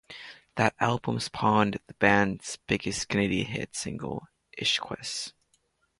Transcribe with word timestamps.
That 0.55 0.73
album 0.79 1.19
spawned 1.19 1.79
the 1.85 1.93
band's 1.93 2.57
biggest 2.65 3.07
Canadian 3.07 3.45
hit 3.45 3.75
single, 3.75 4.29
"Ishkuess". 4.57 5.33